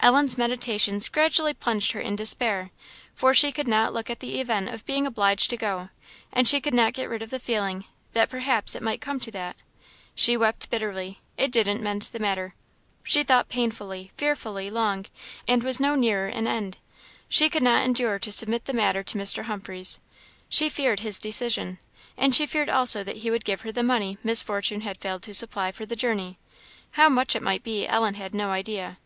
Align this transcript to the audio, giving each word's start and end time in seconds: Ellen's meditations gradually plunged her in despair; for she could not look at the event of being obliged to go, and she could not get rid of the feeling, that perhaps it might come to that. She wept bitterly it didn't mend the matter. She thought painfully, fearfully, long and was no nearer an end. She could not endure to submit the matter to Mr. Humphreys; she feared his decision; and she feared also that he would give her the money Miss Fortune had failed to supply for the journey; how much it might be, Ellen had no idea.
Ellen's 0.00 0.36
meditations 0.36 1.08
gradually 1.08 1.54
plunged 1.54 1.92
her 1.92 2.00
in 2.00 2.16
despair; 2.16 2.72
for 3.14 3.32
she 3.32 3.52
could 3.52 3.68
not 3.68 3.92
look 3.92 4.10
at 4.10 4.18
the 4.18 4.40
event 4.40 4.68
of 4.68 4.84
being 4.84 5.06
obliged 5.06 5.50
to 5.50 5.56
go, 5.56 5.90
and 6.32 6.48
she 6.48 6.60
could 6.60 6.74
not 6.74 6.94
get 6.94 7.08
rid 7.08 7.22
of 7.22 7.30
the 7.30 7.38
feeling, 7.38 7.84
that 8.12 8.28
perhaps 8.28 8.74
it 8.74 8.82
might 8.82 9.00
come 9.00 9.20
to 9.20 9.30
that. 9.30 9.54
She 10.16 10.36
wept 10.36 10.68
bitterly 10.68 11.20
it 11.36 11.52
didn't 11.52 11.80
mend 11.80 12.08
the 12.12 12.18
matter. 12.18 12.56
She 13.04 13.22
thought 13.22 13.48
painfully, 13.48 14.10
fearfully, 14.16 14.68
long 14.68 15.06
and 15.46 15.62
was 15.62 15.78
no 15.78 15.94
nearer 15.94 16.26
an 16.26 16.48
end. 16.48 16.78
She 17.28 17.48
could 17.48 17.62
not 17.62 17.84
endure 17.84 18.18
to 18.18 18.32
submit 18.32 18.64
the 18.64 18.72
matter 18.72 19.04
to 19.04 19.16
Mr. 19.16 19.44
Humphreys; 19.44 20.00
she 20.48 20.68
feared 20.68 20.98
his 21.06 21.20
decision; 21.20 21.78
and 22.16 22.34
she 22.34 22.46
feared 22.46 22.68
also 22.68 23.04
that 23.04 23.18
he 23.18 23.30
would 23.30 23.44
give 23.44 23.60
her 23.60 23.70
the 23.70 23.84
money 23.84 24.18
Miss 24.24 24.42
Fortune 24.42 24.80
had 24.80 24.98
failed 24.98 25.22
to 25.22 25.32
supply 25.32 25.70
for 25.70 25.86
the 25.86 25.94
journey; 25.94 26.36
how 26.98 27.08
much 27.08 27.36
it 27.36 27.42
might 27.44 27.62
be, 27.62 27.86
Ellen 27.86 28.14
had 28.14 28.34
no 28.34 28.50
idea. 28.50 28.98